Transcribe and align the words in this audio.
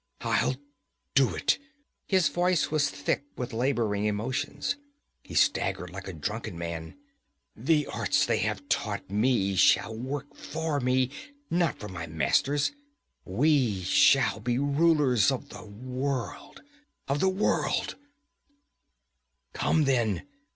'I'll 0.21 0.55
do 1.13 1.35
it!' 1.35 1.59
His 2.07 2.27
voice 2.27 2.71
was 2.71 2.89
thick 2.89 3.23
with 3.37 3.53
laboring 3.53 4.05
emotions. 4.05 4.75
He 5.21 5.35
staggered 5.35 5.91
like 5.91 6.07
a 6.07 6.13
drunken 6.13 6.57
man. 6.57 6.97
'The 7.55 7.85
arts 7.85 8.25
they 8.25 8.39
have 8.39 8.67
taught 8.67 9.11
me 9.11 9.55
shall 9.55 9.95
work 9.95 10.35
for 10.35 10.79
me, 10.79 11.11
not 11.51 11.77
for 11.77 11.87
my 11.87 12.07
masters. 12.07 12.71
We 13.25 13.83
shall 13.83 14.39
be 14.39 14.57
rulers 14.57 15.31
of 15.31 15.49
the 15.49 15.65
world 15.65 16.63
of 17.07 17.19
the 17.19 17.29
world' 17.29 17.95
'Come 19.53 19.83
then!' 19.83 20.23